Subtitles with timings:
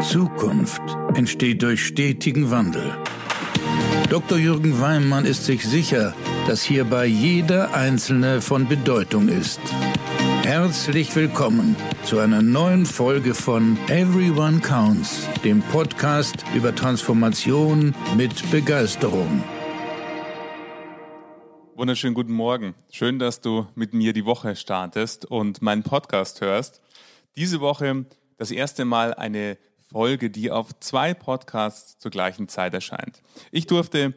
[0.00, 0.80] Zukunft
[1.14, 2.96] entsteht durch stetigen Wandel.
[4.08, 4.38] Dr.
[4.38, 6.14] Jürgen Weimann ist sich sicher,
[6.46, 9.60] dass hierbei jeder Einzelne von Bedeutung ist.
[10.42, 19.44] Herzlich willkommen zu einer neuen Folge von Everyone Counts, dem Podcast über Transformation mit Begeisterung.
[21.76, 22.74] Wunderschönen guten Morgen.
[22.90, 26.80] Schön, dass du mit mir die Woche startest und meinen Podcast hörst.
[27.36, 28.06] Diese Woche
[28.38, 29.58] das erste Mal eine
[29.90, 33.22] Folge, die auf zwei Podcasts zur gleichen Zeit erscheint.
[33.50, 34.14] Ich durfte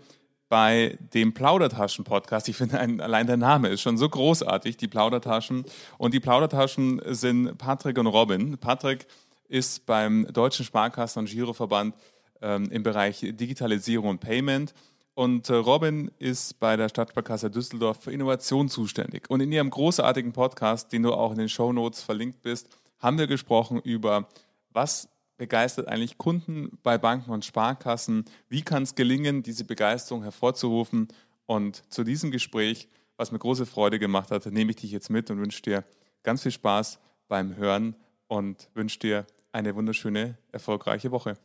[0.50, 5.66] bei dem Plaudertaschen-Podcast, ich finde allein der Name ist schon so großartig, die Plaudertaschen.
[5.98, 8.58] Und die Plaudertaschen sind Patrick und Robin.
[8.60, 9.08] Patrick
[9.48, 11.96] ist beim Deutschen Sparkassen- und Giroverband
[12.42, 14.76] ähm, im Bereich Digitalisierung und Payment.
[15.16, 19.30] Und äh, Robin ist bei der Stadtsparkasse Düsseldorf für Innovation zuständig.
[19.30, 22.68] Und in ihrem großartigen Podcast, den du auch in den Show Notes verlinkt bist,
[23.00, 24.28] haben wir gesprochen über,
[24.70, 28.26] was begeistert eigentlich Kunden bei Banken und Sparkassen?
[28.50, 31.08] Wie kann es gelingen, diese Begeisterung hervorzurufen?
[31.46, 35.30] Und zu diesem Gespräch, was mir große Freude gemacht hat, nehme ich dich jetzt mit
[35.30, 35.84] und wünsche dir
[36.24, 37.96] ganz viel Spaß beim Hören
[38.28, 41.38] und wünsche dir eine wunderschöne, erfolgreiche Woche.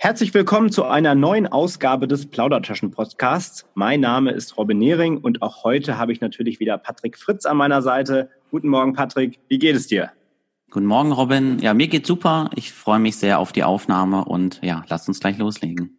[0.00, 3.66] Herzlich willkommen zu einer neuen Ausgabe des Plaudertaschen-Podcasts.
[3.74, 7.56] Mein Name ist Robin Nehring und auch heute habe ich natürlich wieder Patrick Fritz an
[7.56, 8.30] meiner Seite.
[8.50, 9.40] Guten Morgen, Patrick.
[9.48, 10.12] Wie geht es dir?
[10.70, 11.58] Guten Morgen, Robin.
[11.60, 12.50] Ja, mir geht's super.
[12.54, 15.98] Ich freue mich sehr auf die Aufnahme und ja, lasst uns gleich loslegen.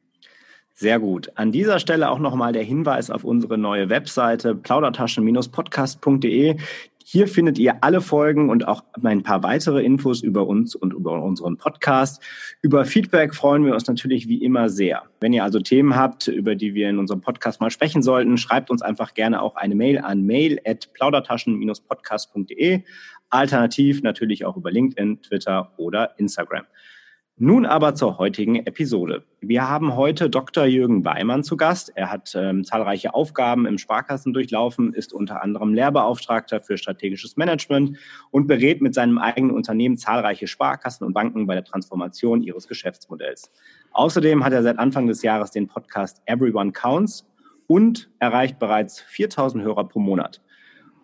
[0.75, 1.31] Sehr gut.
[1.33, 6.57] An dieser Stelle auch nochmal der Hinweis auf unsere neue Webseite plaudertaschen-podcast.de.
[7.03, 11.19] Hier findet ihr alle Folgen und auch ein paar weitere Infos über uns und über
[11.23, 12.21] unseren Podcast.
[12.61, 15.01] Über Feedback freuen wir uns natürlich wie immer sehr.
[15.19, 18.69] Wenn ihr also Themen habt, über die wir in unserem Podcast mal sprechen sollten, schreibt
[18.69, 22.83] uns einfach gerne auch eine Mail an mail at plaudertaschen-podcast.de.
[23.29, 26.65] Alternativ natürlich auch über LinkedIn, Twitter oder Instagram.
[27.41, 29.23] Nun aber zur heutigen Episode.
[29.39, 30.65] Wir haben heute Dr.
[30.65, 31.89] Jürgen Weimann zu Gast.
[31.95, 37.97] Er hat ähm, zahlreiche Aufgaben im Sparkassen durchlaufen, ist unter anderem Lehrbeauftragter für strategisches Management
[38.31, 43.49] und berät mit seinem eigenen Unternehmen zahlreiche Sparkassen und Banken bei der Transformation ihres Geschäftsmodells.
[43.91, 47.25] Außerdem hat er seit Anfang des Jahres den Podcast Everyone Counts
[47.67, 50.41] und erreicht bereits 4000 Hörer pro Monat.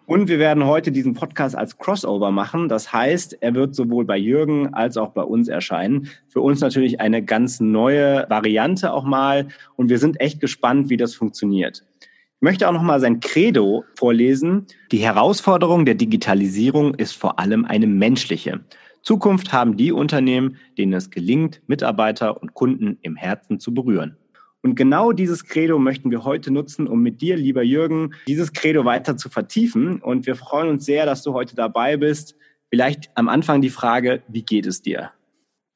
[0.05, 2.69] Und wir werden heute diesen Podcast als Crossover machen.
[2.69, 6.09] Das heißt, er wird sowohl bei Jürgen als auch bei uns erscheinen.
[6.27, 9.47] Für uns natürlich eine ganz neue Variante auch mal.
[9.75, 11.83] Und wir sind echt gespannt, wie das funktioniert.
[12.01, 14.67] Ich möchte auch noch mal sein Credo vorlesen.
[14.91, 18.59] Die Herausforderung der Digitalisierung ist vor allem eine menschliche.
[19.01, 24.17] Zukunft haben die Unternehmen, denen es gelingt, Mitarbeiter und Kunden im Herzen zu berühren.
[24.65, 28.83] Und genau dieses Credo möchten wir heute nutzen, um mit dir, lieber Jürgen, dieses Credo
[28.83, 30.01] weiter zu vertiefen.
[30.01, 32.35] Und wir freuen uns sehr, dass du heute dabei bist.
[32.71, 35.11] Vielleicht am Anfang die Frage, wie geht es dir?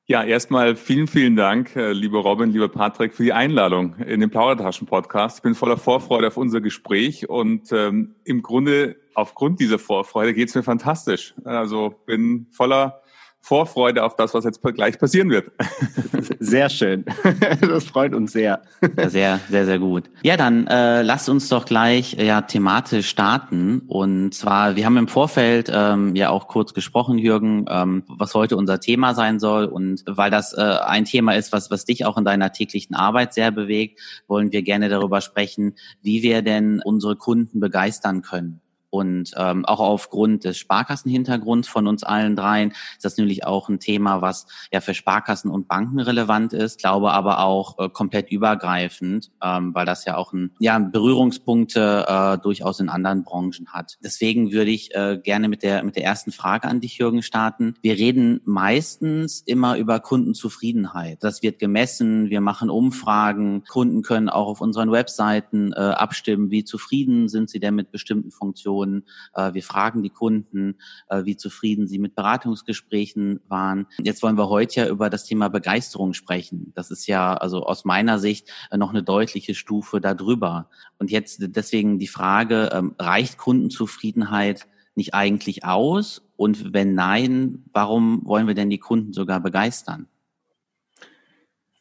[0.07, 4.31] Ja, erstmal vielen, vielen Dank, äh, lieber Robin, lieber Patrick, für die Einladung in den
[4.31, 5.37] Plaudertaschen-Podcast.
[5.37, 10.49] Ich bin voller Vorfreude auf unser Gespräch und ähm, im Grunde, aufgrund dieser Vorfreude, geht
[10.49, 11.35] es mir fantastisch.
[11.43, 13.03] Also bin voller
[13.41, 15.51] Vorfreude auf das, was jetzt gleich passieren wird.
[16.39, 17.05] Sehr schön.
[17.61, 18.61] Das freut uns sehr.
[19.07, 20.09] Sehr, sehr, sehr gut.
[20.23, 23.81] Ja, dann äh, lasst uns doch gleich äh, ja thematisch starten.
[23.87, 28.57] Und zwar, wir haben im Vorfeld ähm, ja auch kurz gesprochen, Jürgen, ähm, was heute
[28.57, 29.65] unser Thema sein soll.
[29.65, 33.33] Und weil das äh, ein Thema ist, was, was dich auch in deiner täglichen Arbeit
[33.33, 38.61] sehr bewegt, wollen wir gerne darüber sprechen, wie wir denn unsere Kunden begeistern können.
[38.89, 43.79] Und ähm, auch aufgrund des Sparkassenhintergrunds von uns allen dreien ist das natürlich auch ein
[43.79, 49.31] Thema, was ja für Sparkassen und Banken relevant ist, glaube aber auch äh, komplett übergreifend,
[49.43, 53.97] ähm, weil das ja auch ein, ja, Berührungspunkte äh, durchaus in anderen Branchen hat.
[54.03, 57.75] Deswegen würde ich äh, gerne mit der, mit der ersten Frage an dich, Jürgen, starten.
[57.81, 61.23] Wir reden meistens immer über Kundenzufriedenheit.
[61.23, 66.63] Das wird gemessen, wir machen Umfragen, Kunden können auch auf unseren Webseiten äh, abstimmen, wie
[66.63, 69.03] zufrieden sind sie denn mit bestimmten Funktionen Informationen.
[69.33, 70.75] Äh, wir fragen die Kunden,
[71.09, 73.87] äh, wie zufrieden sie mit Beratungsgesprächen waren.
[74.01, 76.71] Jetzt wollen wir heute ja über das Thema Begeisterung sprechen.
[76.75, 80.69] Das ist ja also aus meiner Sicht äh, noch eine deutliche Stufe darüber.
[80.97, 86.21] Und jetzt deswegen die Frage, ähm, reicht Kundenzufriedenheit nicht eigentlich aus?
[86.35, 90.07] Und wenn nein, warum wollen wir denn die Kunden sogar begeistern?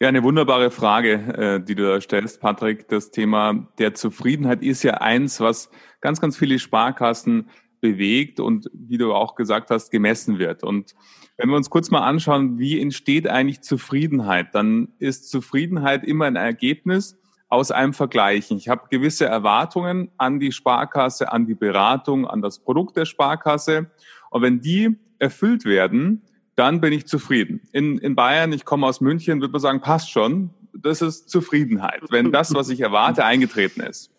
[0.00, 2.86] Ja, eine wunderbare Frage, äh, die du da stellst, Patrick.
[2.86, 7.50] Das Thema der Zufriedenheit ist ja eins, was ganz, ganz viele Sparkassen
[7.80, 10.62] bewegt und wie du auch gesagt hast, gemessen wird.
[10.62, 10.94] Und
[11.36, 16.36] wenn wir uns kurz mal anschauen, wie entsteht eigentlich Zufriedenheit, dann ist Zufriedenheit immer ein
[16.36, 17.18] Ergebnis
[17.48, 18.56] aus einem Vergleichen.
[18.56, 23.90] Ich habe gewisse Erwartungen an die Sparkasse, an die Beratung, an das Produkt der Sparkasse.
[24.30, 26.22] Und wenn die erfüllt werden,
[26.58, 27.60] dann bin ich zufrieden.
[27.72, 30.50] In, in Bayern, ich komme aus München, würde man sagen, passt schon.
[30.74, 34.10] Das ist Zufriedenheit, wenn das, was ich erwarte, eingetreten ist.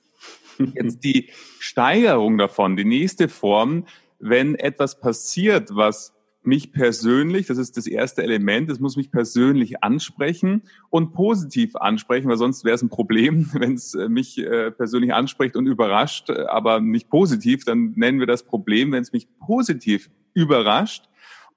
[0.57, 3.85] Jetzt die Steigerung davon, die nächste Form,
[4.19, 9.83] wenn etwas passiert, was mich persönlich, das ist das erste Element, es muss mich persönlich
[9.83, 14.71] ansprechen und positiv ansprechen, weil sonst wäre es ein Problem, wenn es äh, mich äh,
[14.71, 19.11] persönlich anspricht und überrascht, äh, aber nicht positiv, dann nennen wir das Problem, wenn es
[19.11, 21.08] mich positiv überrascht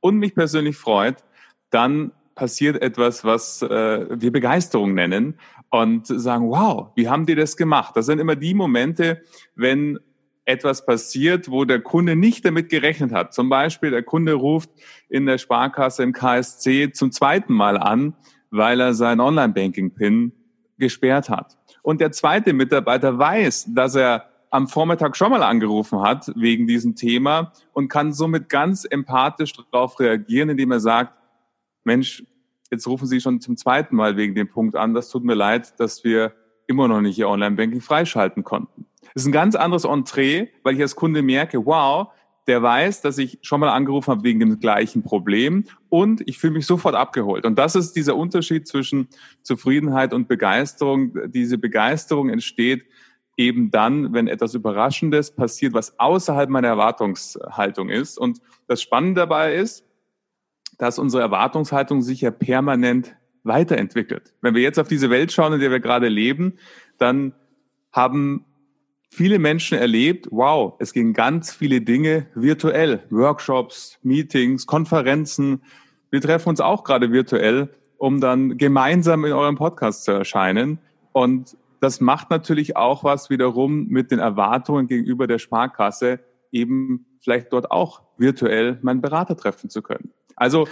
[0.02, 1.24] und mich persönlich freut,
[1.70, 5.38] dann passiert etwas, was äh, wir Begeisterung nennen
[5.70, 7.96] und sagen, wow, wie haben die das gemacht?
[7.96, 9.22] Das sind immer die Momente,
[9.54, 9.98] wenn
[10.44, 13.32] etwas passiert, wo der Kunde nicht damit gerechnet hat.
[13.32, 14.70] Zum Beispiel, der Kunde ruft
[15.08, 18.14] in der Sparkasse im KSC zum zweiten Mal an,
[18.50, 20.32] weil er sein Online-Banking-PIN
[20.78, 21.56] gesperrt hat.
[21.82, 26.94] Und der zweite Mitarbeiter weiß, dass er am Vormittag schon mal angerufen hat wegen diesem
[26.94, 31.14] Thema und kann somit ganz empathisch darauf reagieren, indem er sagt,
[31.84, 32.22] Mensch,
[32.70, 34.92] jetzt rufen Sie schon zum zweiten Mal wegen dem Punkt an.
[34.92, 36.34] Das tut mir leid, dass wir
[36.66, 38.86] immer noch nicht Ihr Online-Banking freischalten konnten.
[39.14, 42.08] Das ist ein ganz anderes Entree, weil ich als Kunde merke, wow,
[42.46, 46.54] der weiß, dass ich schon mal angerufen habe wegen dem gleichen Problem und ich fühle
[46.54, 47.46] mich sofort abgeholt.
[47.46, 49.08] Und das ist dieser Unterschied zwischen
[49.42, 51.14] Zufriedenheit und Begeisterung.
[51.30, 52.84] Diese Begeisterung entsteht
[53.36, 58.18] eben dann, wenn etwas Überraschendes passiert, was außerhalb meiner Erwartungshaltung ist.
[58.18, 59.84] Und das Spannende dabei ist,
[60.78, 63.14] dass unsere Erwartungshaltung sich ja permanent
[63.44, 64.34] weiterentwickelt.
[64.40, 66.54] Wenn wir jetzt auf diese Welt schauen, in der wir gerade leben,
[66.98, 67.34] dann
[67.92, 68.44] haben
[69.10, 73.02] viele Menschen erlebt, wow, es gehen ganz viele Dinge virtuell.
[73.10, 75.62] Workshops, Meetings, Konferenzen.
[76.10, 80.78] Wir treffen uns auch gerade virtuell, um dann gemeinsam in eurem Podcast zu erscheinen.
[81.12, 86.20] Und das macht natürlich auch was wiederum mit den Erwartungen gegenüber der Sparkasse,
[86.52, 90.12] eben vielleicht dort auch virtuell meinen Berater treffen zu können.
[90.36, 90.68] Also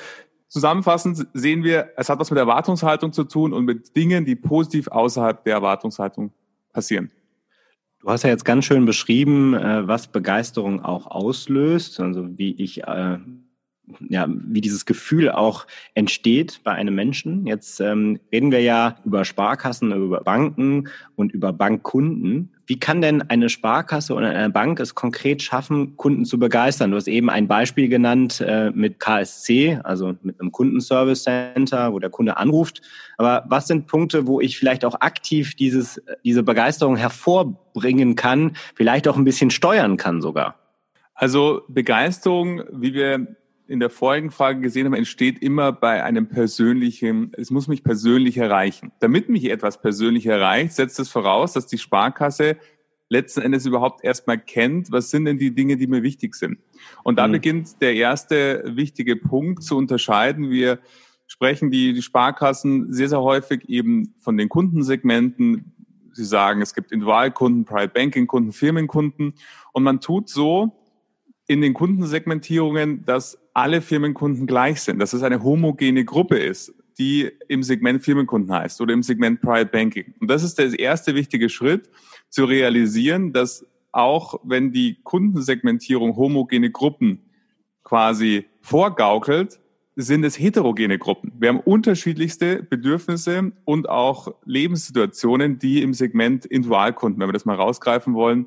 [0.46, 4.86] zusammenfassend sehen wir, es hat was mit Erwartungshaltung zu tun und mit Dingen, die positiv
[4.86, 6.30] außerhalb der Erwartungshaltung
[6.72, 7.10] passieren.
[7.98, 12.84] Du hast ja jetzt ganz schön beschrieben, äh, was Begeisterung auch auslöst, also wie ich
[12.84, 13.18] äh,
[14.08, 17.46] ja, wie dieses Gefühl auch entsteht bei einem Menschen.
[17.46, 22.50] Jetzt ähm, reden wir ja über Sparkassen, über Banken und über Bankkunden.
[22.66, 26.92] Wie kann denn eine Sparkasse oder eine Bank es konkret schaffen, Kunden zu begeistern?
[26.92, 31.98] Du hast eben ein Beispiel genannt äh, mit KSC, also mit einem Kundenservice Center, wo
[31.98, 32.80] der Kunde anruft.
[33.18, 39.08] Aber was sind Punkte, wo ich vielleicht auch aktiv dieses, diese Begeisterung hervorbringen kann, vielleicht
[39.08, 40.54] auch ein bisschen steuern kann sogar?
[41.20, 43.36] Also Begeisterung, wie wir
[43.70, 48.36] in der vorigen Frage gesehen haben, entsteht immer bei einem persönlichen, es muss mich persönlich
[48.36, 48.90] erreichen.
[48.98, 52.56] Damit mich etwas persönlich erreicht, setzt es voraus, dass die Sparkasse
[53.08, 56.58] letzten Endes überhaupt erstmal kennt, was sind denn die Dinge, die mir wichtig sind.
[57.04, 57.32] Und da mhm.
[57.32, 60.50] beginnt der erste wichtige Punkt zu unterscheiden.
[60.50, 60.80] Wir
[61.28, 65.72] sprechen die, die Sparkassen sehr, sehr häufig eben von den Kundensegmenten.
[66.12, 69.34] Sie sagen, es gibt Individualkunden, Private Banking Kunden, Firmenkunden.
[69.72, 70.72] Und man tut so
[71.46, 77.30] in den Kundensegmentierungen, dass alle Firmenkunden gleich sind, dass es eine homogene Gruppe ist, die
[77.48, 80.14] im Segment Firmenkunden heißt oder im Segment Private Banking.
[80.18, 81.90] Und das ist der erste wichtige Schritt,
[82.30, 87.20] zu realisieren, dass auch wenn die Kundensegmentierung homogene Gruppen
[87.82, 89.60] quasi vorgaukelt,
[89.96, 91.32] sind es heterogene Gruppen.
[91.38, 97.56] Wir haben unterschiedlichste Bedürfnisse und auch Lebenssituationen, die im Segment Individualkunden, wenn wir das mal
[97.56, 98.46] rausgreifen wollen,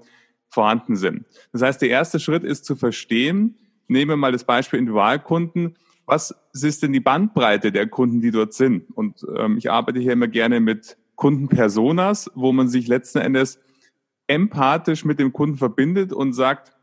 [0.49, 1.25] vorhanden sind.
[1.51, 3.57] Das heißt, der erste Schritt ist zu verstehen,
[3.93, 5.77] nehmen wir mal das Beispiel Individualkunden.
[6.05, 8.91] Was ist denn die Bandbreite der Kunden, die dort sind?
[8.91, 13.59] Und ähm, ich arbeite hier immer gerne mit Kundenpersonas, wo man sich letzten Endes
[14.27, 16.73] empathisch mit dem Kunden verbindet und sagt,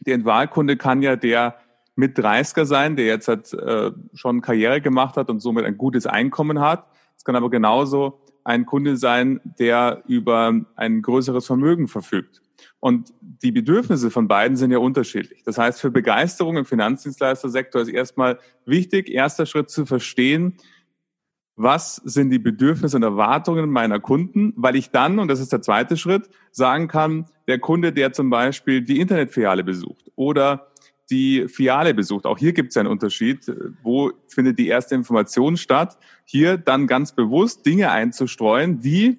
[0.00, 1.56] der Individualkunde kann ja der
[1.96, 6.06] mit 30er sein, der jetzt hat, äh, schon Karriere gemacht hat und somit ein gutes
[6.06, 6.86] Einkommen hat.
[7.16, 12.40] Es kann aber genauso ein Kunde sein, der über ein größeres Vermögen verfügt.
[12.80, 15.42] Und die Bedürfnisse von beiden sind ja unterschiedlich.
[15.44, 20.56] Das heißt, für Begeisterung im Finanzdienstleistersektor ist erstmal wichtig, erster Schritt zu verstehen,
[21.56, 25.60] was sind die Bedürfnisse und Erwartungen meiner Kunden, weil ich dann, und das ist der
[25.60, 30.68] zweite Schritt, sagen kann, der Kunde, der zum Beispiel die Internetfiliale besucht oder
[31.10, 32.26] die Filiale besucht.
[32.26, 33.50] Auch hier gibt es einen Unterschied.
[33.82, 35.98] Wo findet die erste Information statt?
[36.24, 39.18] Hier dann ganz bewusst Dinge einzustreuen, die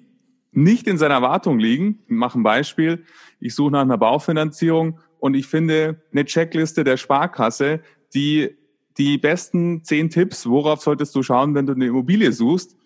[0.52, 2.00] nicht in seiner Erwartung liegen.
[2.06, 3.04] Ich mache ein Beispiel.
[3.38, 7.80] Ich suche nach einer Baufinanzierung und ich finde eine Checkliste der Sparkasse,
[8.14, 8.56] die
[8.98, 12.76] die besten zehn Tipps, worauf solltest du schauen, wenn du eine Immobilie suchst,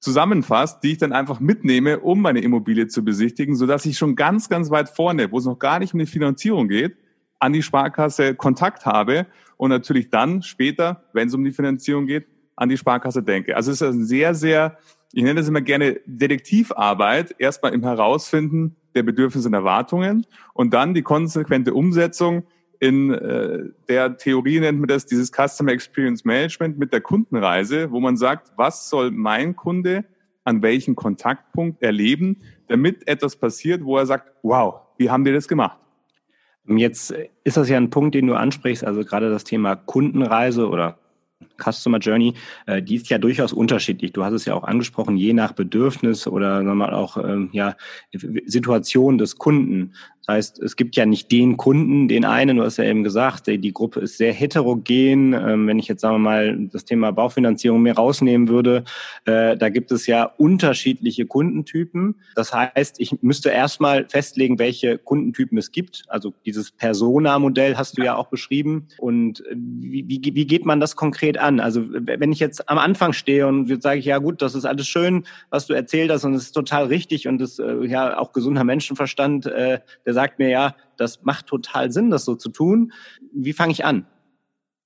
[0.00, 4.16] zusammenfasst, die ich dann einfach mitnehme, um meine Immobilie zu besichtigen, so dass ich schon
[4.16, 6.96] ganz, ganz weit vorne, wo es noch gar nicht um die Finanzierung geht,
[7.38, 9.26] an die Sparkasse Kontakt habe
[9.56, 12.26] und natürlich dann später, wenn es um die Finanzierung geht,
[12.56, 13.56] an die Sparkasse denke.
[13.56, 14.78] Also es ist ein sehr, sehr,
[15.12, 20.94] ich nenne das immer gerne Detektivarbeit, erstmal im Herausfinden der Bedürfnisse und Erwartungen und dann
[20.94, 22.44] die konsequente Umsetzung
[22.82, 28.00] in äh, der Theorie nennt man das dieses Customer Experience Management mit der Kundenreise, wo
[28.00, 30.04] man sagt, was soll mein Kunde
[30.42, 35.46] an welchem Kontaktpunkt erleben, damit etwas passiert, wo er sagt, wow, wie haben die das
[35.46, 35.78] gemacht?
[36.66, 37.14] Jetzt
[37.44, 40.98] ist das ja ein Punkt, den du ansprichst, also gerade das Thema Kundenreise oder
[41.62, 42.34] Customer Journey,
[42.66, 44.12] äh, die ist ja durchaus unterschiedlich.
[44.12, 47.76] Du hast es ja auch angesprochen, je nach Bedürfnis oder nochmal auch ähm, ja,
[48.46, 49.92] Situation des Kunden.
[50.26, 53.48] Das heißt, es gibt ja nicht den Kunden, den einen, du hast ja eben gesagt,
[53.48, 55.32] die Gruppe ist sehr heterogen.
[55.32, 58.84] Ähm, wenn ich jetzt, sagen wir mal, das Thema Baufinanzierung mehr rausnehmen würde,
[59.24, 62.14] äh, da gibt es ja unterschiedliche Kundentypen.
[62.36, 66.04] Das heißt, ich müsste erstmal festlegen, welche Kundentypen es gibt.
[66.06, 68.86] Also dieses Persona-Modell hast du ja auch beschrieben.
[68.98, 71.51] Und äh, wie, wie, wie geht man das konkret an?
[71.60, 74.86] Also wenn ich jetzt am Anfang stehe und sage ich, ja gut, das ist alles
[74.86, 78.32] schön, was du erzählt hast und es ist total richtig und es äh, ja auch
[78.32, 82.92] gesunder Menschenverstand, äh, der sagt mir ja, das macht total Sinn, das so zu tun.
[83.32, 84.06] Wie fange ich an?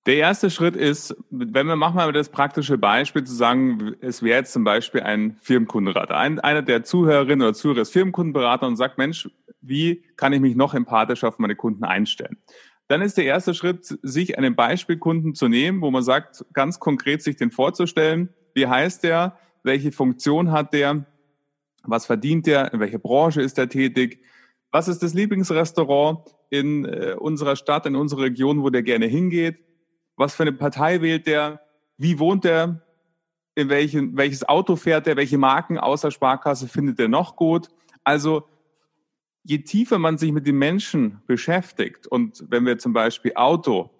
[0.06, 4.38] Der erste Schritt ist, wenn wir machen mal das praktische Beispiel zu sagen, es wäre
[4.38, 6.16] jetzt zum Beispiel ein Firmenkundenberater.
[6.16, 9.28] Ein, einer der Zuhörerinnen oder Zuhörer ist Firmenkundenberater und sagt, Mensch,
[9.60, 12.36] wie kann ich mich noch empathischer auf meine Kunden einstellen?
[12.88, 17.22] Dann ist der erste Schritt, sich einen Beispielkunden zu nehmen, wo man sagt, ganz konkret
[17.22, 18.28] sich den vorzustellen.
[18.54, 19.36] Wie heißt der?
[19.62, 21.04] Welche Funktion hat der?
[21.82, 22.72] Was verdient der?
[22.72, 24.22] In welcher Branche ist er tätig?
[24.70, 29.58] Was ist das Lieblingsrestaurant in äh, unserer Stadt, in unserer Region, wo der gerne hingeht?
[30.16, 31.60] Was für eine Partei wählt der?
[31.98, 32.82] Wie wohnt der?
[33.54, 35.16] In welchen, welches Auto fährt er?
[35.16, 37.68] Welche Marken außer Sparkasse findet er noch gut?
[38.04, 38.46] Also,
[39.46, 43.90] je tiefer man sich mit den Menschen beschäftigt und wenn wir zum Beispiel Auto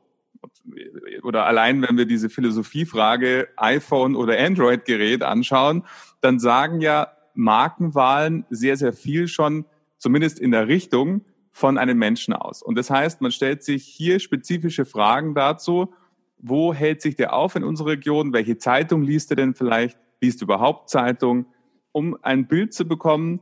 [1.23, 5.85] oder allein wenn wir diese Philosophiefrage iPhone oder Android-Gerät anschauen,
[6.21, 9.65] dann sagen ja Markenwahlen sehr, sehr viel schon
[9.99, 12.63] zumindest in der Richtung von einem Menschen aus.
[12.63, 15.95] Und das heißt, man stellt sich hier spezifische Fragen dazu,
[16.39, 20.43] wo hält sich der auf in unserer Region, welche Zeitung liest er denn vielleicht, liest
[20.43, 21.47] überhaupt Zeitung,
[21.93, 23.41] um ein Bild zu bekommen,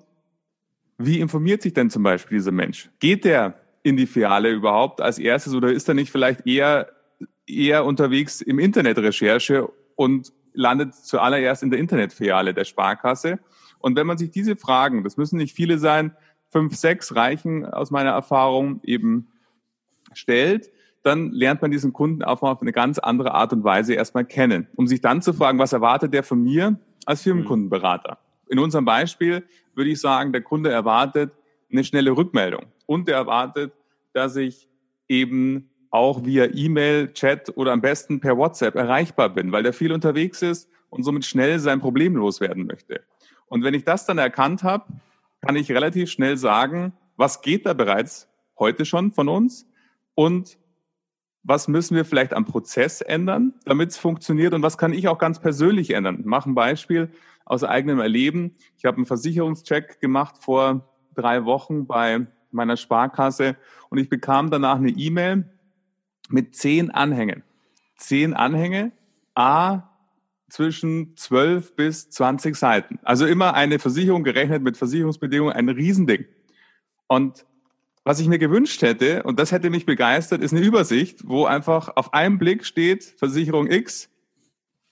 [0.99, 2.91] wie informiert sich denn zum Beispiel dieser Mensch?
[3.01, 6.89] Geht der in die Filiale überhaupt als erstes oder ist er nicht vielleicht eher,
[7.47, 13.39] eher unterwegs im Internetrecherche und landet zuallererst in der Internetfiliale der Sparkasse?
[13.79, 16.17] Und wenn man sich diese Fragen, das müssen nicht viele sein,
[16.51, 19.29] fünf, sechs reichen aus meiner Erfahrung eben
[20.13, 20.71] stellt,
[21.03, 24.25] dann lernt man diesen Kunden auch mal auf eine ganz andere Art und Weise erstmal
[24.25, 28.19] kennen, um sich dann zu fragen, was erwartet der von mir als Firmenkundenberater?
[28.49, 31.33] In unserem Beispiel würde ich sagen, der Kunde erwartet
[31.71, 33.73] eine schnelle Rückmeldung und er erwartet,
[34.13, 34.69] dass ich
[35.09, 39.93] eben auch via E-Mail, Chat oder am besten per WhatsApp erreichbar bin, weil der viel
[39.93, 43.03] unterwegs ist und somit schnell sein Problem loswerden möchte.
[43.47, 44.87] Und wenn ich das dann erkannt habe,
[45.41, 49.69] kann ich relativ schnell sagen, was geht da bereits heute schon von uns
[50.15, 50.59] und
[51.45, 55.19] was müssen wir vielleicht am Prozess ändern, damit es funktioniert und was kann ich auch
[55.19, 56.19] ganz persönlich ändern.
[56.21, 57.11] Ich mache ein Beispiel
[57.45, 58.57] aus eigenem Erleben.
[58.77, 63.57] Ich habe einen Versicherungscheck gemacht vor drei Wochen bei meiner Sparkasse
[63.91, 65.51] und ich bekam danach eine E-Mail
[66.29, 67.43] mit zehn Anhängen.
[67.97, 68.93] Zehn Anhänge,
[69.35, 69.95] A,
[70.49, 72.99] zwischen 12 bis 20 Seiten.
[73.03, 76.27] Also immer eine Versicherung gerechnet mit Versicherungsbedingungen, ein Riesending.
[77.09, 77.45] Und
[78.05, 81.97] was ich mir gewünscht hätte, und das hätte mich begeistert, ist eine Übersicht, wo einfach
[81.97, 84.11] auf einen Blick steht, Versicherung X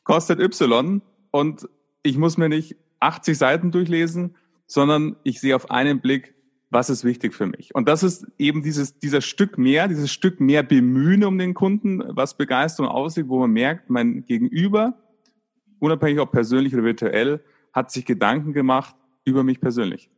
[0.03, 1.69] kostet Y und
[2.03, 6.35] ich muss mir nicht 80 Seiten durchlesen, sondern ich sehe auf einen Blick,
[6.71, 7.75] was ist wichtig für mich.
[7.75, 12.03] Und das ist eben dieses, dieser Stück mehr, dieses Stück mehr Bemühen um den Kunden,
[12.07, 14.95] was Begeisterung aussieht, wo man merkt, mein Gegenüber
[15.83, 17.41] unabhängig ob persönlich oder virtuell,
[17.73, 18.95] hat sich Gedanken gemacht
[19.25, 20.09] über mich persönlich.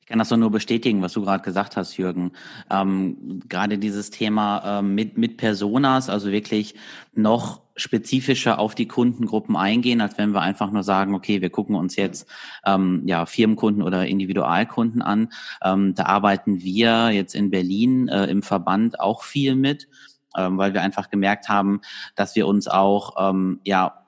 [0.00, 2.32] Ich kann das doch nur bestätigen, was du gerade gesagt hast, Jürgen.
[2.68, 6.74] Ähm, gerade dieses Thema ähm, mit, mit Personas, also wirklich
[7.14, 11.74] noch spezifischer auf die Kundengruppen eingehen, als wenn wir einfach nur sagen, okay, wir gucken
[11.74, 12.28] uns jetzt
[12.64, 15.32] ähm, ja Firmenkunden oder Individualkunden an.
[15.62, 19.88] Ähm, da arbeiten wir jetzt in Berlin äh, im Verband auch viel mit,
[20.36, 21.80] ähm, weil wir einfach gemerkt haben,
[22.14, 24.03] dass wir uns auch ähm, ja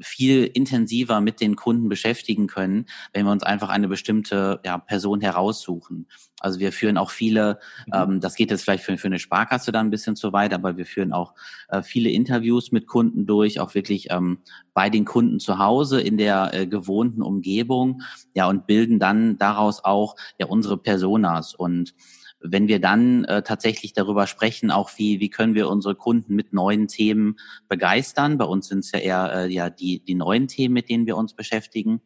[0.00, 5.20] viel intensiver mit den Kunden beschäftigen können, wenn wir uns einfach eine bestimmte ja, Person
[5.20, 6.08] heraussuchen.
[6.40, 7.92] Also wir führen auch viele, mhm.
[7.94, 10.76] ähm, das geht jetzt vielleicht für, für eine Sparkasse dann ein bisschen zu weit, aber
[10.76, 11.34] wir führen auch
[11.68, 14.38] äh, viele Interviews mit Kunden durch, auch wirklich ähm,
[14.74, 18.02] bei den Kunden zu Hause in der äh, gewohnten Umgebung,
[18.34, 21.94] ja, und bilden dann daraus auch ja unsere Personas und
[22.44, 26.52] wenn wir dann äh, tatsächlich darüber sprechen, auch wie, wie können wir unsere Kunden mit
[26.52, 27.36] neuen Themen
[27.68, 31.06] begeistern, bei uns sind es ja eher äh, ja die, die neuen Themen, mit denen
[31.06, 32.00] wir uns beschäftigen,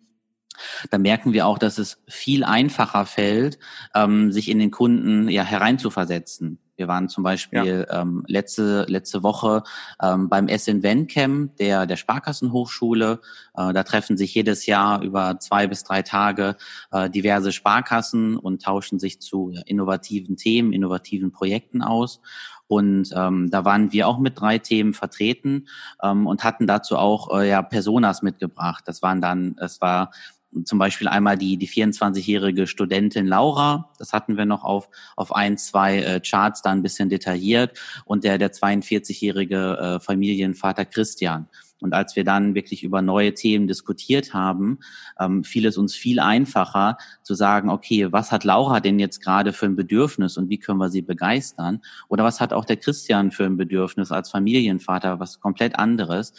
[0.91, 3.59] da merken wir auch, dass es viel einfacher fällt,
[3.95, 6.59] ähm, sich in den Kunden ja hereinzuversetzen.
[6.79, 8.03] Wir waren zum Beispiel ja.
[8.03, 9.65] ähm, letzte, letzte Woche
[10.01, 13.21] ähm, beim SN Camp der, der Sparkassenhochschule.
[13.55, 16.57] Äh, da treffen sich jedes Jahr über zwei bis drei Tage
[16.93, 22.21] äh, diverse Sparkassen und tauschen sich zu innovativen Themen, innovativen Projekten aus.
[22.69, 25.67] Und ähm, da waren wir auch mit drei Themen vertreten
[26.03, 28.85] ähm, und hatten dazu auch äh, ja Personas mitgebracht.
[28.87, 30.13] Das waren dann, es war
[30.65, 35.59] zum Beispiel einmal die, die 24-jährige Studentin Laura, das hatten wir noch auf, auf ein,
[35.59, 41.49] zwei äh, Charts da ein bisschen detailliert und der, der 42-jährige äh, Familienvater Christian.
[41.81, 44.81] Und als wir dann wirklich über neue Themen diskutiert haben,
[45.21, 49.53] ähm, fiel es uns viel einfacher zu sagen, okay, was hat Laura denn jetzt gerade
[49.53, 51.81] für ein Bedürfnis und wie können wir sie begeistern?
[52.09, 56.33] Oder was hat auch der Christian für ein Bedürfnis als Familienvater, was komplett anderes?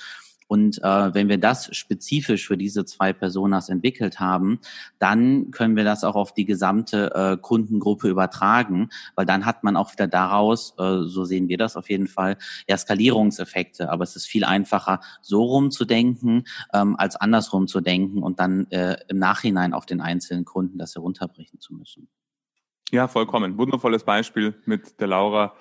[0.49, 4.59] Und äh, wenn wir das spezifisch für diese zwei Personas entwickelt haben,
[4.97, 9.77] dann können wir das auch auf die gesamte äh, Kundengruppe übertragen, weil dann hat man
[9.77, 12.35] auch wieder daraus, äh, so sehen wir das auf jeden Fall,
[12.67, 13.91] ja Skalierungseffekte.
[13.91, 18.97] Aber es ist viel einfacher, so rumzudenken, ähm, als andersrum zu denken und dann äh,
[19.07, 22.07] im Nachhinein auf den einzelnen Kunden das herunterbrechen zu müssen.
[22.91, 23.57] Ja, vollkommen.
[23.57, 25.53] Wundervolles Beispiel mit der Laura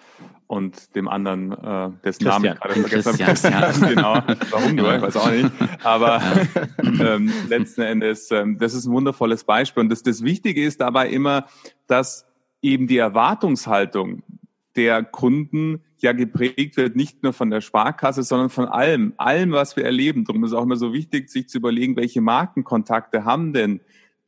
[0.46, 3.86] und dem anderen, äh, dessen Namen ich gerade vergessen habe.
[3.94, 4.22] genau.
[4.50, 4.94] Warum nur?
[4.96, 5.50] Ich weiß auch nicht.
[5.84, 6.22] Aber
[6.82, 9.82] ähm, letzten Endes, ähm, das ist ein wundervolles Beispiel.
[9.82, 11.46] Und das, das Wichtige ist dabei immer,
[11.86, 12.26] dass
[12.62, 14.22] eben die Erwartungshaltung
[14.74, 19.76] der Kunden ja geprägt wird, nicht nur von der Sparkasse, sondern von allem, allem, was
[19.76, 20.24] wir erleben.
[20.24, 23.80] Darum ist es auch immer so wichtig, sich zu überlegen, welche Markenkontakte haben denn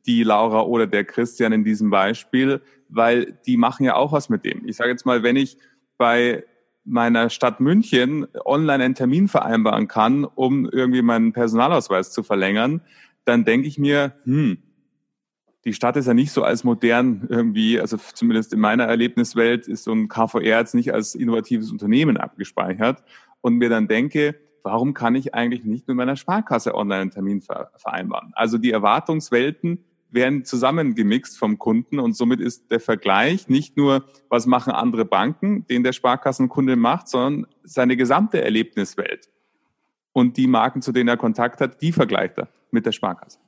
[0.05, 2.61] die Laura oder der Christian in diesem Beispiel,
[2.91, 4.67] weil die machen ja auch was mit dem.
[4.67, 5.57] Ich sage jetzt mal, wenn ich
[5.97, 6.43] bei
[6.83, 12.81] meiner Stadt München online einen Termin vereinbaren kann, um irgendwie meinen Personalausweis zu verlängern,
[13.25, 14.57] dann denke ich mir, hm,
[15.63, 19.83] die Stadt ist ja nicht so als modern irgendwie, also zumindest in meiner Erlebniswelt ist
[19.83, 23.03] so ein KVR jetzt nicht als innovatives Unternehmen abgespeichert
[23.41, 27.41] und mir dann denke, warum kann ich eigentlich nicht mit meiner Sparkasse online einen Termin
[27.41, 28.31] vereinbaren?
[28.33, 34.45] Also die Erwartungswelten werden zusammengemixt vom Kunden und somit ist der Vergleich nicht nur, was
[34.45, 39.29] machen andere Banken, den der Sparkassenkunde macht, sondern seine gesamte Erlebniswelt.
[40.13, 43.39] Und die Marken, zu denen er Kontakt hat, die vergleicht er mit der Sparkasse.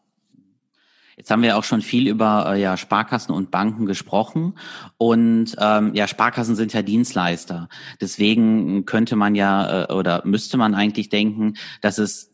[1.17, 4.56] Jetzt haben wir auch schon viel über äh, ja, Sparkassen und Banken gesprochen.
[4.97, 7.69] Und ähm, ja, Sparkassen sind ja Dienstleister.
[8.02, 12.32] Deswegen könnte man ja äh, oder müsste man eigentlich denken, dass es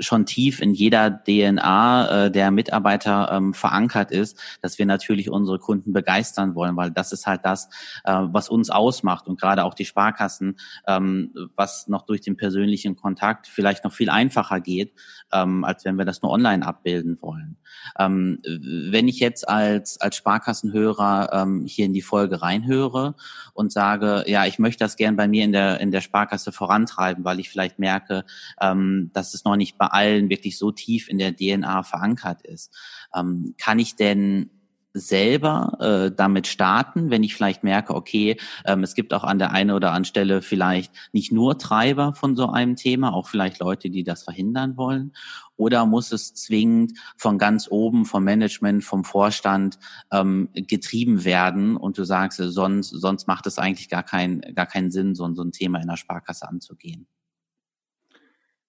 [0.00, 5.58] schon tief in jeder DNA äh, der Mitarbeiter ähm, verankert ist, dass wir natürlich unsere
[5.58, 7.68] Kunden begeistern wollen, weil das ist halt das,
[8.04, 12.96] äh, was uns ausmacht und gerade auch die Sparkassen, ähm, was noch durch den persönlichen
[12.96, 14.94] Kontakt vielleicht noch viel einfacher geht,
[15.32, 17.56] ähm, als wenn wir das nur online abbilden wollen.
[17.98, 23.14] Ähm, wenn ich jetzt als als Sparkassenhörer ähm, hier in die Folge reinhöre
[23.54, 27.24] und sage, ja, ich möchte das gern bei mir in der in der Sparkasse vorantreiben,
[27.24, 28.24] weil ich vielleicht merke,
[28.60, 32.74] ähm, dass es noch nicht bei allen wirklich so tief in der DNA verankert ist.
[33.14, 34.50] Ähm, kann ich denn
[34.94, 39.52] selber äh, damit starten, wenn ich vielleicht merke, okay, ähm, es gibt auch an der
[39.52, 43.90] einen oder anderen Stelle vielleicht nicht nur Treiber von so einem Thema, auch vielleicht Leute,
[43.90, 45.12] die das verhindern wollen,
[45.56, 49.78] oder muss es zwingend von ganz oben, vom Management, vom Vorstand
[50.12, 54.90] ähm, getrieben werden und du sagst, sonst, sonst macht es eigentlich gar, kein, gar keinen
[54.90, 57.06] Sinn, so, so ein Thema in der Sparkasse anzugehen?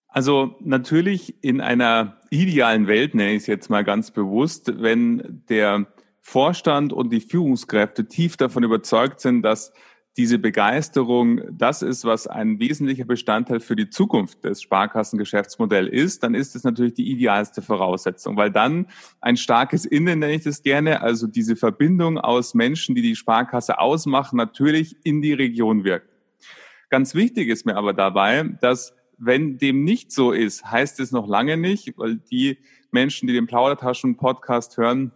[0.10, 5.86] Also natürlich in einer idealen Welt, nenne ich es jetzt mal ganz bewusst, wenn der
[6.20, 9.72] Vorstand und die Führungskräfte tief davon überzeugt sind, dass
[10.18, 16.36] diese Begeisterung das ist, was ein wesentlicher Bestandteil für die Zukunft des Sparkassengeschäftsmodells ist, dann
[16.36, 18.88] ist es natürlich die idealste Voraussetzung, weil dann
[19.22, 23.80] ein starkes Innen, nenne ich das gerne, also diese Verbindung aus Menschen, die die Sparkasse
[23.80, 26.10] ausmachen, natürlich in die Region wirkt.
[26.90, 31.28] Ganz wichtig ist mir aber dabei, dass wenn dem nicht so ist, heißt es noch
[31.28, 32.58] lange nicht, weil die
[32.92, 35.12] Menschen, die den Plaudertaschen-Podcast hören,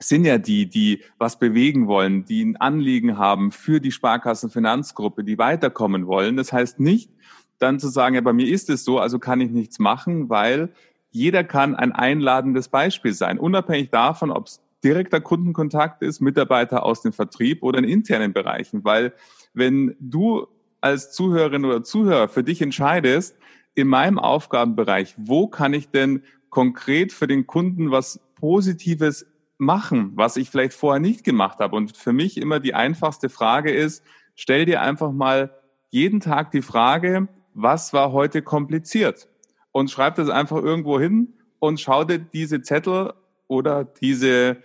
[0.00, 5.38] sind ja die, die was bewegen wollen, die ein Anliegen haben für die Sparkassenfinanzgruppe, die
[5.38, 6.36] weiterkommen wollen.
[6.36, 7.10] Das heißt nicht,
[7.58, 10.72] dann zu sagen, ja, bei mir ist es so, also kann ich nichts machen, weil
[11.10, 17.02] jeder kann ein einladendes Beispiel sein, unabhängig davon, ob es direkter Kundenkontakt ist, Mitarbeiter aus
[17.02, 18.84] dem Vertrieb oder in internen Bereichen.
[18.84, 19.12] Weil
[19.52, 20.46] wenn du
[20.80, 23.36] als Zuhörerin oder Zuhörer für dich entscheidest,
[23.74, 29.26] in meinem Aufgabenbereich, wo kann ich denn konkret für den Kunden was Positives
[29.58, 31.76] machen, was ich vielleicht vorher nicht gemacht habe.
[31.76, 35.52] Und für mich immer die einfachste Frage ist, stell dir einfach mal
[35.90, 39.28] jeden Tag die Frage, was war heute kompliziert?
[39.72, 43.12] Und schreib das einfach irgendwo hin und schau dir diese Zettel
[43.48, 44.58] oder diese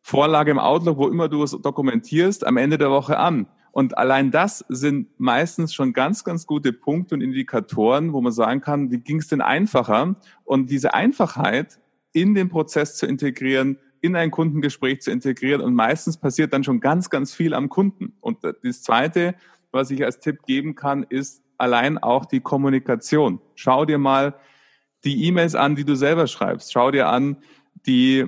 [0.00, 3.46] Vorlage im Outlook, wo immer du es dokumentierst, am Ende der Woche an.
[3.72, 8.60] Und allein das sind meistens schon ganz, ganz gute Punkte und Indikatoren, wo man sagen
[8.60, 10.14] kann, wie ging es denn einfacher?
[10.44, 11.80] Und diese Einfachheit
[12.12, 16.80] in den Prozess zu integrieren, in ein Kundengespräch zu integrieren und meistens passiert dann schon
[16.80, 18.12] ganz, ganz viel am Kunden.
[18.20, 19.34] Und das Zweite,
[19.70, 23.40] was ich als Tipp geben kann, ist allein auch die Kommunikation.
[23.54, 24.34] Schau dir mal
[25.04, 26.72] die E-Mails an, die du selber schreibst.
[26.72, 27.36] Schau dir an
[27.86, 28.26] die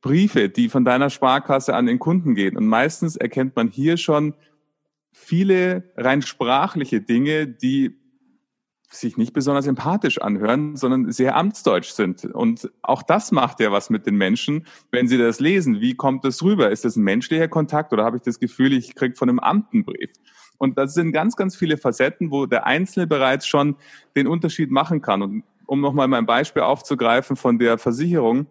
[0.00, 2.56] Briefe, die von deiner Sparkasse an den Kunden gehen.
[2.56, 4.34] Und meistens erkennt man hier schon
[5.12, 7.98] viele rein sprachliche Dinge, die
[8.90, 12.24] sich nicht besonders empathisch anhören, sondern sehr amtsdeutsch sind.
[12.26, 15.80] Und auch das macht ja was mit den Menschen, wenn sie das lesen.
[15.80, 16.70] Wie kommt das rüber?
[16.70, 19.72] Ist das ein menschlicher Kontakt oder habe ich das Gefühl, ich kriege von einem Amt
[19.72, 20.10] einen Brief?
[20.58, 23.76] Und das sind ganz, ganz viele Facetten, wo der Einzelne bereits schon
[24.14, 25.22] den Unterschied machen kann.
[25.22, 28.46] Und um nochmal mein Beispiel aufzugreifen von der Versicherung,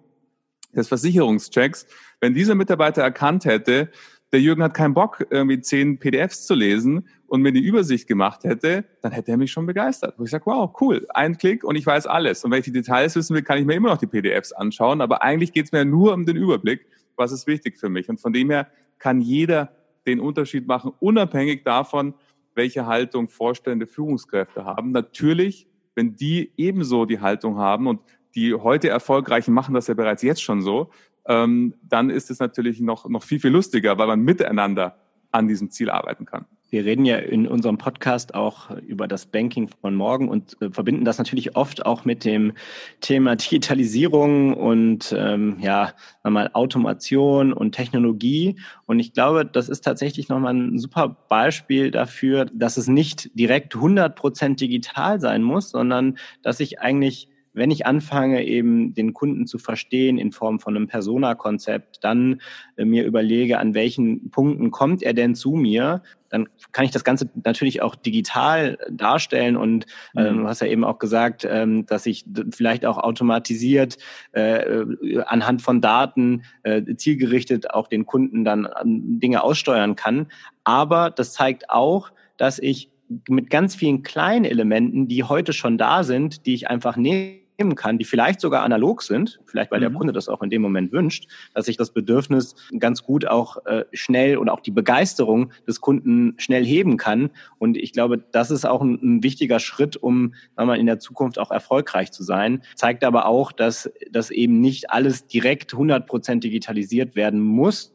[0.74, 1.86] des Versicherungschecks,
[2.20, 3.92] wenn dieser Mitarbeiter erkannt hätte,
[4.32, 8.44] der Jürgen hat keinen Bock, irgendwie zehn PDFs zu lesen und mir die Übersicht gemacht
[8.44, 10.16] hätte, dann hätte er mich schon begeistert.
[10.18, 12.44] Wo ich sage, wow, cool, ein Klick und ich weiß alles.
[12.44, 15.02] Und wenn ich die Details wissen will, kann ich mir immer noch die PDFs anschauen.
[15.02, 16.86] Aber eigentlich geht es mir nur um den Überblick,
[17.18, 18.10] was ist wichtig für mich.
[18.10, 18.68] Und von dem her
[19.00, 19.76] kann jeder
[20.08, 22.14] den Unterschied machen, unabhängig davon,
[22.56, 24.92] welche Haltung Vorstände, Führungskräfte haben.
[24.92, 28.00] Natürlich, wenn die ebenso die Haltung haben und
[28.36, 30.90] die heute Erfolgreichen machen das ja bereits jetzt schon so,
[31.26, 34.96] ähm, dann ist es natürlich noch, noch viel, viel lustiger, weil man miteinander
[35.32, 36.46] an diesem Ziel arbeiten kann.
[36.72, 41.04] Wir reden ja in unserem Podcast auch über das Banking von morgen und äh, verbinden
[41.04, 42.54] das natürlich oft auch mit dem
[43.02, 45.92] Thema Digitalisierung und ähm, ja,
[46.24, 48.56] mal Automation und Technologie.
[48.86, 53.76] Und ich glaube, das ist tatsächlich nochmal ein super Beispiel dafür, dass es nicht direkt
[53.76, 59.46] 100 Prozent digital sein muss, sondern dass ich eigentlich wenn ich anfange, eben den Kunden
[59.48, 62.42] zu verstehen in Form von einem Persona-Konzept, dann
[62.78, 67.04] äh, mir überlege, an welchen Punkten kommt er denn zu mir, dann kann ich das
[67.04, 69.86] Ganze natürlich auch digital darstellen und
[70.16, 73.98] äh, du hast ja eben auch gesagt, ähm, dass ich vielleicht auch automatisiert
[74.34, 80.28] äh, äh, anhand von Daten äh, zielgerichtet auch den Kunden dann Dinge aussteuern kann.
[80.64, 82.90] Aber das zeigt auch, dass ich
[83.28, 87.41] mit ganz vielen kleinen Elementen, die heute schon da sind, die ich einfach nehme,
[87.76, 89.84] kann, die vielleicht sogar analog sind, vielleicht weil mhm.
[89.84, 93.66] der Kunde das auch in dem Moment wünscht, dass ich das Bedürfnis ganz gut auch
[93.66, 97.30] äh, schnell und auch die Begeisterung des Kunden schnell heben kann.
[97.58, 101.40] Und ich glaube, das ist auch ein, ein wichtiger Schritt, um mal, in der Zukunft
[101.40, 102.62] auch erfolgreich zu sein.
[102.76, 107.91] Zeigt aber auch, dass das eben nicht alles direkt 100 Prozent digitalisiert werden muss,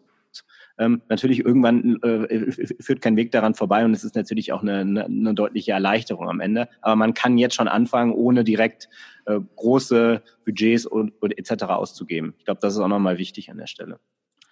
[0.79, 4.81] ähm, natürlich irgendwann äh, führt kein Weg daran vorbei und es ist natürlich auch eine,
[4.81, 6.69] eine, deutliche Erleichterung am Ende.
[6.83, 8.89] Aber man kann jetzt schon anfangen, ohne direkt
[9.27, 11.65] äh, große Budgets und, und etc.
[11.65, 12.35] auszugeben.
[12.39, 13.99] Ich glaube, das ist auch nochmal wichtig an der Stelle.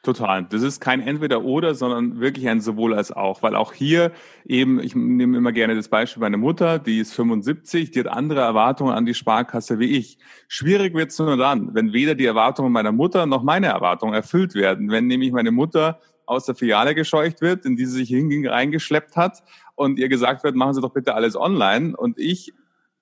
[0.04, 0.44] Total.
[0.44, 3.42] Das ist kein Entweder-Oder, sondern wirklich ein sowohl als auch.
[3.42, 4.12] Weil auch hier
[4.44, 8.40] eben, ich nehme immer gerne das Beispiel meiner Mutter, die ist 75, die hat andere
[8.40, 10.18] Erwartungen an die Sparkasse wie ich.
[10.46, 14.54] Schwierig wird es nur dann, wenn weder die Erwartungen meiner Mutter noch meine Erwartungen erfüllt
[14.54, 14.90] werden.
[14.90, 19.16] Wenn nämlich meine Mutter aus der Filiale gescheucht wird, in die sie sich hinging, reingeschleppt
[19.16, 19.42] hat
[19.74, 22.52] und ihr gesagt wird, machen Sie doch bitte alles online und ich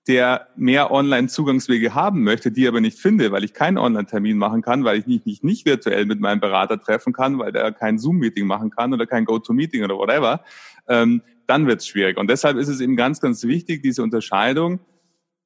[0.08, 4.84] der mehr Online-Zugangswege haben möchte, die aber nicht finde, weil ich keinen Online-Termin machen kann,
[4.84, 8.46] weil ich mich nicht, nicht virtuell mit meinem Berater treffen kann, weil der kein Zoom-Meeting
[8.46, 10.42] machen kann oder kein Go-To-Meeting oder whatever,
[10.88, 12.18] ähm, dann wird es schwierig.
[12.18, 14.80] Und deshalb ist es eben ganz, ganz wichtig, diese Unterscheidung.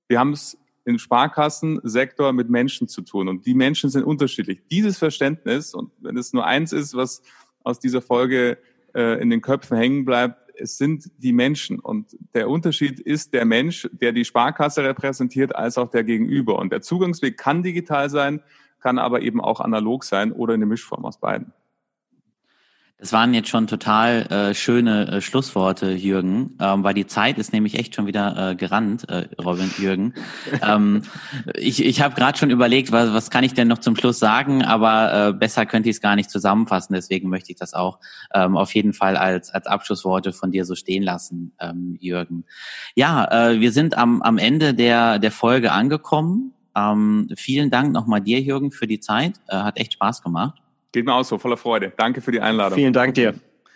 [0.08, 4.62] Wir haben es im Sparkassensektor mit Menschen zu tun und die Menschen sind unterschiedlich.
[4.70, 7.22] Dieses Verständnis, und wenn es nur eins ist, was
[7.66, 8.58] aus dieser Folge
[8.94, 11.80] äh, in den Köpfen hängen bleibt, es sind die Menschen.
[11.80, 16.58] Und der Unterschied ist der Mensch, der die Sparkasse repräsentiert, als auch der Gegenüber.
[16.58, 18.40] Und der Zugangsweg kann digital sein,
[18.80, 21.52] kann aber eben auch analog sein oder eine Mischform aus beiden.
[22.98, 27.52] Das waren jetzt schon total äh, schöne äh, Schlussworte, Jürgen, ähm, weil die Zeit ist
[27.52, 30.14] nämlich echt schon wieder äh, gerannt, äh, Robin, Jürgen.
[30.62, 31.02] ähm,
[31.54, 34.64] ich ich habe gerade schon überlegt, was, was kann ich denn noch zum Schluss sagen,
[34.64, 36.94] aber äh, besser könnte ich es gar nicht zusammenfassen.
[36.94, 37.98] Deswegen möchte ich das auch
[38.32, 42.44] ähm, auf jeden Fall als, als Abschlussworte von dir so stehen lassen, ähm, Jürgen.
[42.94, 46.54] Ja, äh, wir sind am, am Ende der, der Folge angekommen.
[46.74, 49.34] Ähm, vielen Dank nochmal dir, Jürgen, für die Zeit.
[49.48, 50.62] Äh, hat echt Spaß gemacht.
[50.96, 51.92] Geht mir auch so, voller Freude.
[51.98, 52.78] Danke für die Einladung.
[52.78, 53.34] Vielen Dank dir.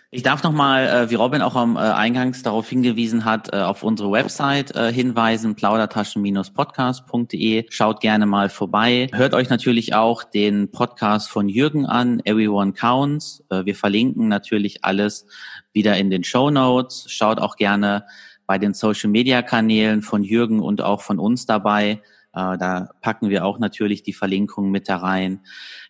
[0.09, 3.83] Ich darf nochmal, äh, wie Robin auch am äh, Eingangs darauf hingewiesen hat, äh, auf
[3.83, 7.67] unsere Website äh, hinweisen, plaudertaschen-podcast.de.
[7.69, 9.07] Schaut gerne mal vorbei.
[9.13, 13.43] Hört euch natürlich auch den Podcast von Jürgen an, Everyone Counts.
[13.51, 15.27] Äh, wir verlinken natürlich alles
[15.73, 17.05] wieder in den Show Notes.
[17.07, 18.07] Schaut auch gerne
[18.47, 22.01] bei den Social-Media-Kanälen von Jürgen und auch von uns dabei.
[22.33, 25.41] Äh, da packen wir auch natürlich die Verlinkungen mit da rein.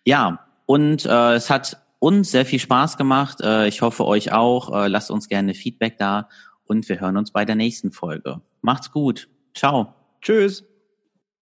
[0.04, 3.40] Ja, und äh, es hat uns sehr viel Spaß gemacht.
[3.40, 4.74] Äh, ich hoffe euch auch.
[4.74, 6.28] Äh, lasst uns gerne Feedback da
[6.64, 8.40] und wir hören uns bei der nächsten Folge.
[8.60, 9.28] Macht's gut.
[9.54, 9.94] Ciao.
[10.20, 10.64] Tschüss.